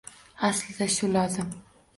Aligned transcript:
Aslida 0.49 0.87
shu 0.95 1.11
lozim. 1.13 1.57